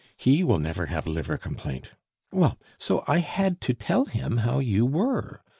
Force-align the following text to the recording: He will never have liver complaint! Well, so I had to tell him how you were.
He 0.17 0.43
will 0.43 0.57
never 0.57 0.87
have 0.87 1.05
liver 1.05 1.37
complaint! 1.37 1.91
Well, 2.31 2.57
so 2.79 3.03
I 3.07 3.19
had 3.19 3.61
to 3.61 3.75
tell 3.75 4.05
him 4.05 4.37
how 4.37 4.57
you 4.57 4.83
were. 4.83 5.43